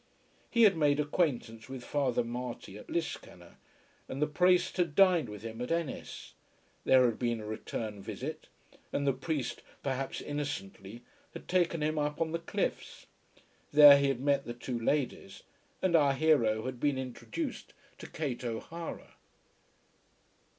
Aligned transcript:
He 0.49 0.63
had 0.63 0.75
made 0.75 0.99
acquaintance 0.99 1.69
with 1.69 1.83
Father 1.83 2.23
Marty 2.23 2.75
at 2.75 2.89
Liscannor, 2.89 3.57
and 4.09 4.19
the 4.19 4.25
priest 4.25 4.77
had 4.77 4.95
dined 4.95 5.29
with 5.29 5.43
him 5.43 5.61
at 5.61 5.71
Ennis. 5.71 6.33
There 6.85 7.05
had 7.05 7.19
been 7.19 7.39
a 7.39 7.45
return 7.45 8.01
visit, 8.01 8.47
and 8.91 9.05
the 9.05 9.13
priest, 9.13 9.61
perhaps 9.83 10.19
innocently, 10.19 11.03
had 11.35 11.47
taken 11.47 11.83
him 11.83 11.99
up 11.99 12.19
on 12.19 12.31
the 12.31 12.39
cliffs. 12.39 13.05
There 13.71 13.99
he 13.99 14.07
had 14.07 14.21
met 14.21 14.45
the 14.45 14.55
two 14.55 14.79
ladies, 14.79 15.43
and 15.83 15.95
our 15.95 16.13
hero 16.15 16.65
had 16.65 16.79
been 16.79 16.97
introduced 16.97 17.73
to 17.99 18.09
Kate 18.09 18.43
O'Hara. 18.43 19.13